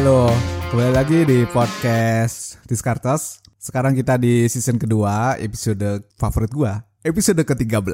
[0.00, 0.32] Halo,
[0.72, 3.44] kembali lagi di podcast Diskartes.
[3.60, 7.84] Sekarang kita di season kedua, episode favorit gua, episode ke-13.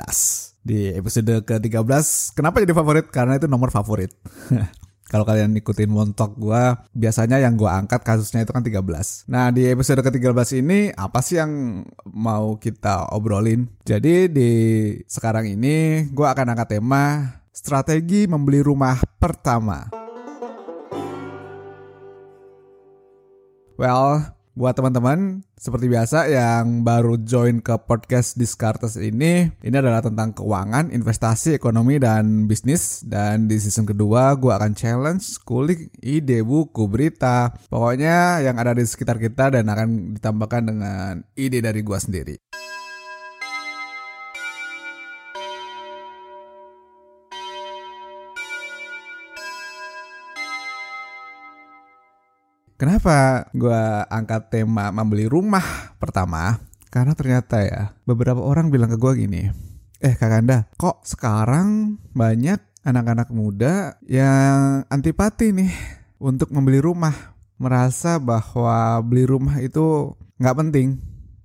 [0.62, 3.10] Di episode ke-13, kenapa jadi favorit?
[3.10, 4.14] Karena itu nomor favorit.
[5.10, 9.26] Kalau kalian ikutin montok gua, biasanya yang gua angkat kasusnya itu kan 13.
[9.26, 13.66] Nah, di episode ke-13 ini apa sih yang mau kita obrolin?
[13.82, 14.50] Jadi di
[15.10, 20.05] sekarang ini gua akan angkat tema strategi membeli rumah pertama.
[23.76, 24.24] Well,
[24.56, 30.88] buat teman-teman seperti biasa yang baru join ke podcast Discartes ini, ini adalah tentang keuangan,
[30.88, 33.04] investasi, ekonomi, dan bisnis.
[33.04, 38.88] Dan di season kedua gue akan challenge, kulik ide, buku, berita, pokoknya yang ada di
[38.88, 42.34] sekitar kita dan akan ditambahkan dengan ide dari gue sendiri.
[52.76, 53.82] Kenapa gue
[54.12, 56.60] angkat tema membeli rumah pertama?
[56.92, 59.48] Karena ternyata ya beberapa orang bilang ke gue gini,
[60.04, 65.72] eh Kakanda, kok sekarang banyak anak-anak muda yang antipati nih
[66.20, 67.16] untuk membeli rumah,
[67.56, 71.00] merasa bahwa beli rumah itu nggak penting.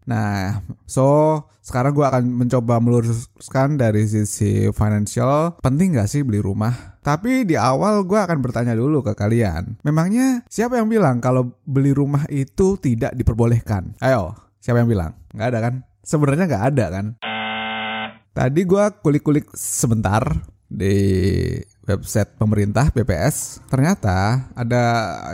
[0.09, 6.97] Nah, so sekarang gue akan mencoba meluruskan dari sisi financial, penting gak sih beli rumah?
[7.05, 11.93] Tapi di awal gue akan bertanya dulu ke kalian, memangnya siapa yang bilang kalau beli
[11.93, 13.93] rumah itu tidak diperbolehkan?
[14.02, 15.13] Ayo, siapa yang bilang?
[15.38, 15.73] Gak ada kan?
[16.02, 17.05] Sebenarnya gak ada kan?
[18.31, 20.23] Tadi gue kulik-kulik sebentar
[20.71, 20.95] di
[21.83, 24.83] website pemerintah BPS, ternyata ada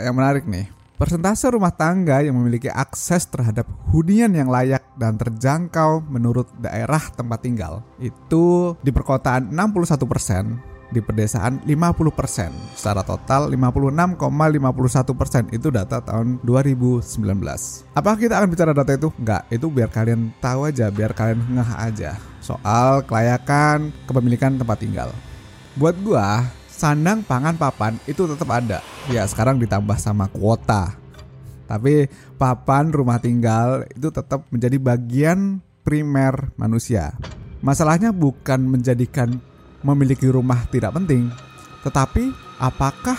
[0.02, 0.77] yang menarik nih.
[0.98, 7.46] Persentase rumah tangga yang memiliki akses terhadap hunian yang layak dan terjangkau menurut daerah tempat
[7.46, 10.58] tinggal itu di perkotaan 61 persen,
[10.90, 12.50] di pedesaan 50 persen.
[12.74, 17.06] Secara total 56,51 persen itu data tahun 2019.
[17.94, 19.14] Apakah kita akan bicara data itu?
[19.22, 25.14] Enggak, itu biar kalian tahu aja, biar kalian ngeh aja soal kelayakan kepemilikan tempat tinggal.
[25.78, 26.42] Buat gua,
[26.78, 28.78] sandang pangan papan itu tetap ada.
[29.10, 30.94] Ya sekarang ditambah sama kuota.
[31.66, 32.08] Tapi
[32.38, 37.12] papan rumah tinggal itu tetap menjadi bagian primer manusia.
[37.60, 39.42] Masalahnya bukan menjadikan
[39.82, 41.28] memiliki rumah tidak penting,
[41.82, 43.18] tetapi apakah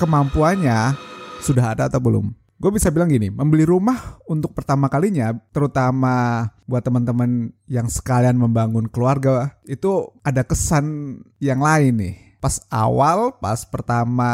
[0.00, 0.96] kemampuannya
[1.44, 2.32] sudah ada atau belum?
[2.56, 8.88] Gue bisa bilang gini, membeli rumah untuk pertama kalinya, terutama buat teman-teman yang sekalian membangun
[8.88, 14.30] keluarga, itu ada kesan yang lain nih pas awal pas pertama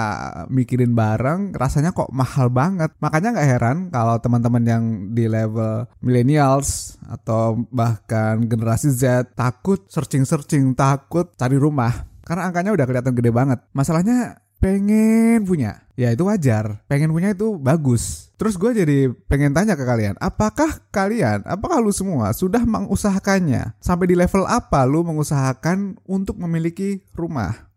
[0.52, 2.92] mikirin bareng rasanya kok mahal banget.
[3.00, 4.84] Makanya nggak heran kalau teman-teman yang
[5.16, 12.06] di level millennials atau bahkan generasi Z takut searching-searching takut cari rumah.
[12.22, 13.58] Karena angkanya udah kelihatan gede banget.
[13.74, 15.82] Masalahnya pengen punya.
[15.98, 16.86] Ya itu wajar.
[16.86, 18.30] Pengen punya itu bagus.
[18.38, 18.98] Terus gue jadi
[19.30, 23.78] pengen tanya ke kalian apakah kalian apakah lu semua sudah mengusahakannya?
[23.78, 27.71] Sampai di level apa lu mengusahakan untuk memiliki rumah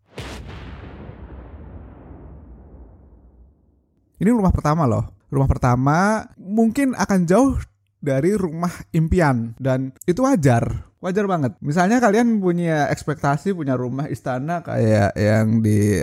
[4.16, 5.04] Ini rumah pertama loh.
[5.28, 7.58] Rumah pertama mungkin akan jauh
[8.00, 10.86] dari rumah impian dan itu wajar.
[11.02, 11.52] Wajar banget.
[11.60, 16.00] Misalnya kalian punya ekspektasi punya rumah istana kayak yang di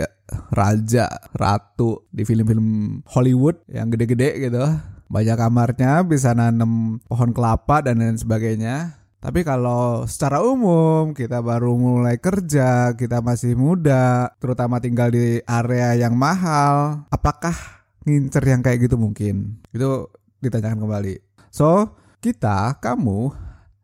[0.54, 4.64] raja, ratu di film-film Hollywood yang gede-gede gitu.
[5.10, 8.96] Banyak kamarnya, bisa nanam pohon kelapa dan lain sebagainya.
[9.24, 15.96] Tapi kalau secara umum kita baru mulai kerja, kita masih muda, terutama tinggal di area
[15.96, 17.56] yang mahal, apakah
[18.04, 19.60] ngincer yang kayak gitu mungkin.
[19.72, 21.14] Itu ditanyakan kembali.
[21.48, 23.32] So, kita, kamu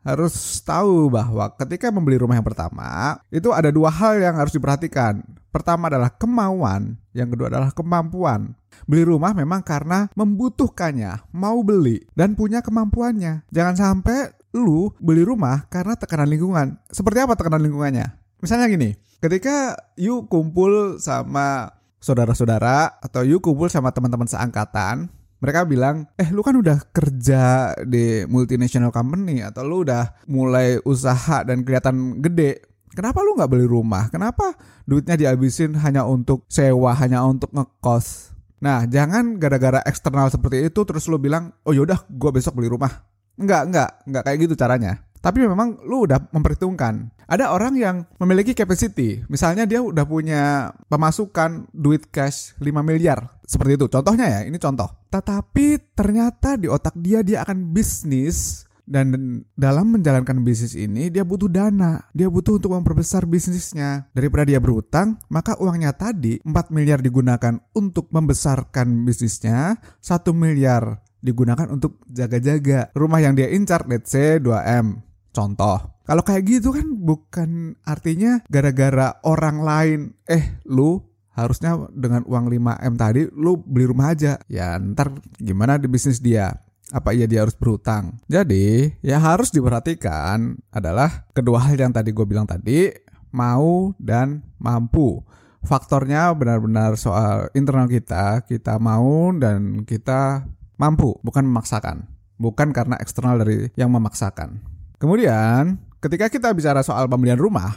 [0.01, 5.21] harus tahu bahwa ketika membeli rumah yang pertama, itu ada dua hal yang harus diperhatikan.
[5.51, 8.55] Pertama adalah kemauan, yang kedua adalah kemampuan.
[8.87, 13.45] Beli rumah memang karena membutuhkannya, mau beli, dan punya kemampuannya.
[13.51, 16.79] Jangan sampai lu beli rumah karena tekanan lingkungan.
[16.89, 18.07] Seperti apa tekanan lingkungannya?
[18.41, 26.05] Misalnya gini, ketika you kumpul sama saudara-saudara atau you kumpul sama teman-teman seangkatan mereka bilang,
[26.21, 32.21] eh lu kan udah kerja di multinational company atau lu udah mulai usaha dan kelihatan
[32.21, 32.61] gede.
[32.93, 34.13] Kenapa lu nggak beli rumah?
[34.13, 34.53] Kenapa
[34.85, 38.37] duitnya dihabisin hanya untuk sewa, hanya untuk ngekos?
[38.61, 43.09] Nah, jangan gara-gara eksternal seperti itu terus lu bilang, oh yaudah gue besok beli rumah.
[43.41, 45.01] Enggak, enggak, enggak kayak gitu caranya.
[45.21, 47.13] Tapi memang lu udah memperhitungkan.
[47.31, 49.23] Ada orang yang memiliki capacity.
[49.31, 53.39] Misalnya dia udah punya pemasukan duit cash 5 miliar.
[53.47, 53.87] Seperti itu.
[53.87, 54.89] Contohnya ya, ini contoh.
[55.13, 59.15] Tetapi ternyata di otak dia dia akan bisnis Dan
[59.55, 62.11] dalam menjalankan bisnis ini dia butuh dana.
[62.11, 64.11] Dia butuh untuk memperbesar bisnisnya.
[64.11, 71.71] Daripada dia berutang, maka uangnya tadi 4 miliar digunakan untuk membesarkan bisnisnya, 1 miliar digunakan
[71.71, 75.10] untuk jaga-jaga rumah yang dia incar let's say 2M.
[75.31, 76.03] Contoh.
[76.05, 80.99] Kalau kayak gitu kan bukan artinya gara-gara orang lain eh lu
[81.31, 84.43] harusnya dengan uang 5M tadi lu beli rumah aja.
[84.51, 86.67] Ya ntar gimana di bisnis dia?
[86.91, 88.19] apa iya dia harus berhutang.
[88.27, 92.91] Jadi, ya harus diperhatikan adalah kedua hal yang tadi gue bilang tadi,
[93.31, 95.23] mau dan mampu.
[95.61, 100.49] Faktornya benar-benar soal internal kita, kita mau dan kita
[100.81, 102.09] mampu, bukan memaksakan.
[102.41, 104.70] Bukan karena eksternal dari yang memaksakan.
[105.01, 107.73] Kemudian, ketika kita bicara soal pembelian rumah,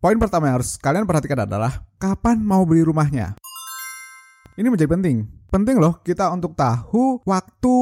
[0.00, 3.36] poin pertama yang harus kalian perhatikan adalah kapan mau beli rumahnya.
[4.56, 5.28] Ini menjadi penting.
[5.52, 7.76] Penting loh kita untuk tahu waktu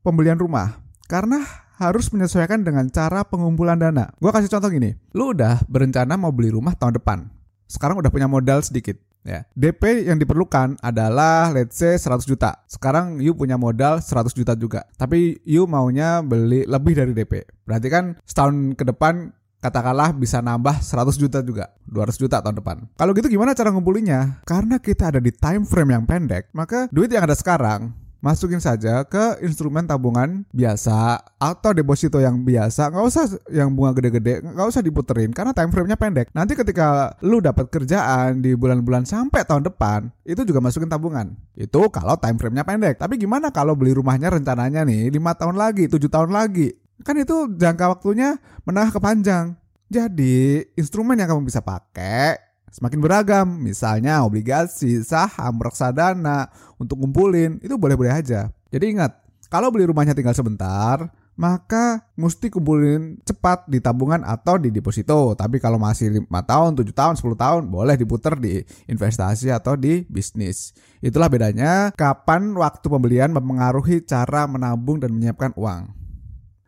[0.00, 1.44] pembelian rumah karena
[1.76, 4.08] harus menyesuaikan dengan cara pengumpulan dana.
[4.16, 7.28] Gue kasih contoh gini, lu udah berencana mau beli rumah tahun depan.
[7.68, 8.96] Sekarang udah punya modal sedikit.
[9.20, 9.44] Ya.
[9.52, 12.64] DP yang diperlukan adalah let's say 100 juta.
[12.64, 14.88] Sekarang you punya modal 100 juta juga.
[14.96, 17.44] Tapi you maunya beli lebih dari DP.
[17.68, 22.76] Berarti kan setahun ke depan katakanlah bisa nambah 100 juta juga, 200 juta tahun depan.
[22.96, 24.40] Kalau gitu gimana cara ngumpulinnya?
[24.48, 29.04] Karena kita ada di time frame yang pendek, maka duit yang ada sekarang masukin saja
[29.04, 32.92] ke instrumen tabungan biasa atau deposito yang biasa.
[32.92, 36.28] Nggak usah yang bunga gede-gede nggak usah diputerin karena time frame-nya pendek.
[36.36, 41.34] Nanti ketika lu dapat kerjaan di bulan-bulan sampai tahun depan itu juga masukin tabungan.
[41.56, 43.00] Itu kalau time frame-nya pendek.
[43.00, 46.76] Tapi gimana kalau beli rumahnya rencananya nih lima tahun lagi tujuh tahun lagi?
[47.00, 48.36] Kan itu jangka waktunya
[48.68, 49.56] menengah ke panjang
[49.90, 53.46] jadi instrumen yang kamu bisa pakai semakin beragam.
[53.60, 56.48] Misalnya obligasi, saham, reksadana,
[56.80, 58.48] untuk ngumpulin, itu boleh-boleh aja.
[58.70, 59.18] Jadi ingat,
[59.50, 65.32] kalau beli rumahnya tinggal sebentar, maka mesti kumpulin cepat di tabungan atau di deposito.
[65.32, 70.04] Tapi kalau masih 5 tahun, 7 tahun, 10 tahun, boleh diputar di investasi atau di
[70.04, 70.76] bisnis.
[71.00, 75.96] Itulah bedanya kapan waktu pembelian mempengaruhi cara menabung dan menyiapkan uang.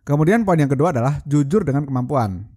[0.09, 2.49] Kemudian poin yang kedua adalah jujur dengan kemampuan.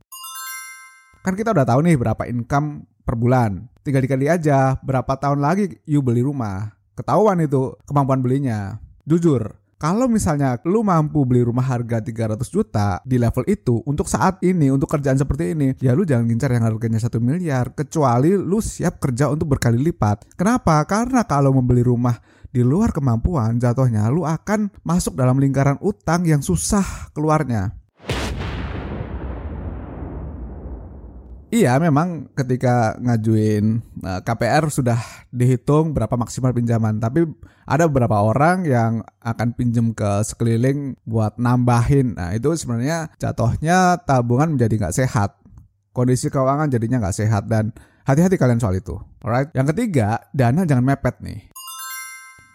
[1.21, 3.69] Kan kita udah tahu nih berapa income per bulan.
[3.85, 6.73] Tinggal dikali aja berapa tahun lagi you beli rumah.
[6.97, 8.81] Ketahuan itu kemampuan belinya.
[9.05, 14.41] Jujur, kalau misalnya lu mampu beli rumah harga 300 juta di level itu untuk saat
[14.41, 17.75] ini, untuk kerjaan seperti ini, ya lu jangan ngincar yang harganya 1 miliar.
[17.77, 20.33] Kecuali lu siap kerja untuk berkali lipat.
[20.33, 20.81] Kenapa?
[20.89, 22.17] Karena kalau membeli rumah
[22.49, 27.75] di luar kemampuan, jatuhnya lu akan masuk dalam lingkaran utang yang susah keluarnya.
[31.53, 34.97] Iya, memang ketika ngajuin eh, KPR sudah
[35.29, 37.29] dihitung berapa maksimal pinjaman, tapi
[37.69, 42.17] ada beberapa orang yang akan pinjam ke sekeliling buat nambahin.
[42.17, 45.37] Nah, itu sebenarnya jatuhnya tabungan menjadi nggak sehat.
[45.95, 47.71] Kondisi keuangan jadinya nggak sehat dan
[48.03, 48.97] hati-hati kalian soal itu.
[49.23, 49.53] Alright.
[49.55, 51.39] Yang ketiga, dana jangan mepet nih.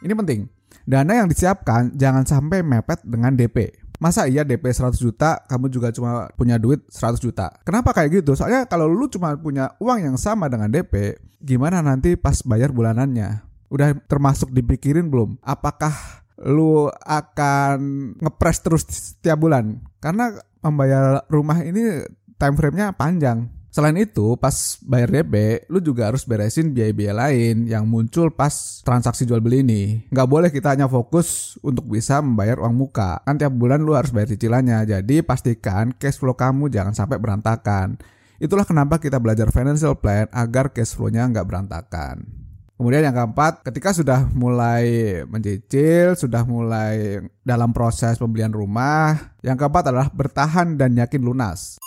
[0.04, 0.40] Ini penting.
[0.84, 3.79] Dana yang disiapkan jangan sampai mepet dengan DP.
[4.00, 7.52] Masa iya DP 100 juta, kamu juga cuma punya duit 100 juta?
[7.68, 8.32] Kenapa kayak gitu?
[8.32, 13.44] Soalnya kalau lu cuma punya uang yang sama dengan DP, gimana nanti pas bayar bulanannya?
[13.68, 15.36] Udah termasuk dipikirin belum?
[15.44, 15.92] Apakah
[16.40, 17.78] lu akan
[18.24, 19.84] ngepres terus setiap bulan?
[20.00, 20.32] Karena
[20.64, 22.00] membayar rumah ini
[22.40, 23.52] time frame-nya panjang.
[23.70, 29.22] Selain itu, pas bayar DP, lu juga harus beresin biaya-biaya lain yang muncul pas transaksi
[29.22, 29.82] jual beli ini.
[30.10, 33.22] Nggak boleh kita hanya fokus untuk bisa membayar uang muka.
[33.22, 34.90] Kan tiap bulan lu harus bayar cicilannya.
[34.90, 37.94] Jadi pastikan cash flow kamu jangan sampai berantakan.
[38.42, 42.26] Itulah kenapa kita belajar financial plan agar cash flow-nya nggak berantakan.
[42.74, 49.92] Kemudian yang keempat, ketika sudah mulai mencicil, sudah mulai dalam proses pembelian rumah, yang keempat
[49.92, 51.78] adalah bertahan dan yakin lunas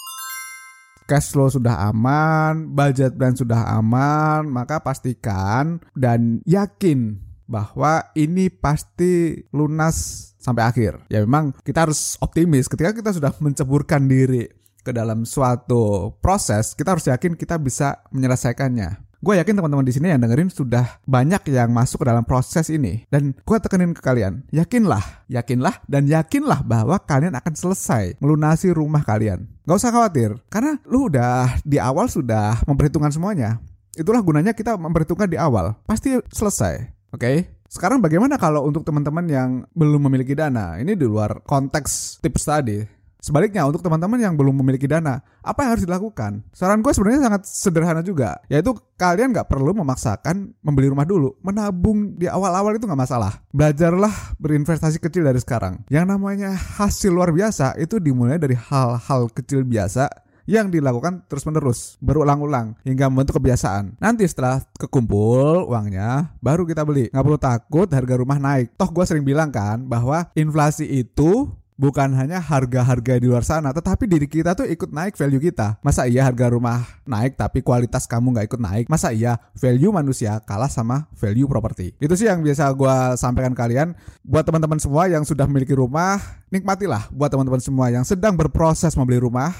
[1.06, 9.44] cash flow sudah aman, budget plan sudah aman, maka pastikan dan yakin bahwa ini pasti
[9.52, 11.06] lunas sampai akhir.
[11.08, 14.50] Ya memang kita harus optimis ketika kita sudah menceburkan diri
[14.84, 19.14] ke dalam suatu proses, kita harus yakin kita bisa menyelesaikannya.
[19.24, 23.08] Gue yakin teman-teman di sini yang dengerin sudah banyak yang masuk ke dalam proses ini.
[23.08, 29.08] Dan gue tekenin ke kalian, yakinlah, yakinlah, dan yakinlah bahwa kalian akan selesai melunasi rumah
[29.08, 29.48] kalian.
[29.63, 33.63] Gak usah khawatir, karena lu udah di awal sudah memperhitungkan semuanya.
[33.96, 35.79] Itulah gunanya kita memperhitungkan di awal.
[35.88, 37.24] Pasti selesai, oke?
[37.24, 37.48] Okay?
[37.72, 40.75] Sekarang bagaimana kalau untuk teman-teman yang belum memiliki dana?
[40.77, 42.84] Ini di luar konteks tips tadi.
[43.24, 46.44] Sebaliknya untuk teman-teman yang belum memiliki dana, apa yang harus dilakukan?
[46.51, 51.32] Saran gue sebenarnya sangat sederhana juga, yaitu kalian nggak perlu memaksakan membeli rumah dulu.
[51.39, 53.39] Menabung di awal-awal itu nggak masalah.
[53.56, 55.88] Belajarlah berinvestasi kecil dari sekarang.
[55.88, 60.12] Yang namanya hasil luar biasa itu dimulai dari hal-hal kecil biasa
[60.44, 63.96] yang dilakukan terus-menerus, berulang-ulang hingga membentuk kebiasaan.
[64.03, 67.08] Nanti setelah kekumpul uangnya, baru kita beli.
[67.08, 68.75] Nggak perlu takut harga rumah naik.
[68.75, 74.06] Toh gue sering bilang kan bahwa inflasi itu bukan hanya harga-harga di luar sana, tetapi
[74.06, 75.80] diri kita tuh ikut naik value kita.
[75.82, 78.86] Masa iya harga rumah naik tapi kualitas kamu nggak ikut naik?
[78.89, 81.94] Masa iya value manusia kalah sama value properti?
[81.98, 83.98] Itu sih yang biasa gue sampaikan kalian.
[84.24, 86.22] Buat teman-teman semua yang sudah memiliki rumah,
[86.53, 87.10] nikmatilah.
[87.12, 89.51] Buat teman-teman semua yang sedang berproses membeli rumah,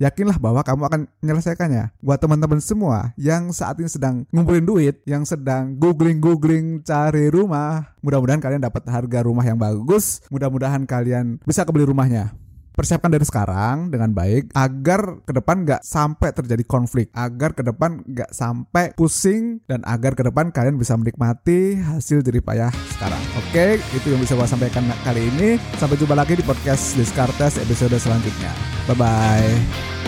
[0.00, 1.92] yakinlah bahwa kamu akan menyelesaikannya.
[2.00, 8.40] Buat teman-teman semua yang saat ini sedang ngumpulin duit, yang sedang googling-googling cari rumah, mudah-mudahan
[8.40, 12.32] kalian dapat harga rumah yang bagus, mudah-mudahan kalian bisa kebeli rumahnya
[12.72, 18.02] persiapkan dari sekarang dengan baik agar ke depan nggak sampai terjadi konflik, agar ke depan
[18.02, 23.22] nggak sampai pusing dan agar ke depan kalian bisa menikmati hasil jerih payah sekarang.
[23.38, 25.60] Oke, itu yang bisa saya sampaikan kali ini.
[25.76, 28.50] Sampai jumpa lagi di podcast Descartes episode selanjutnya.
[28.88, 30.01] Bye bye.